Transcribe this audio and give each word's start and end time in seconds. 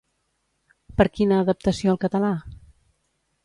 Per 1.01 1.07
quina 1.19 1.39
adaptació 1.47 1.95
al 1.95 2.03
català? 2.07 2.35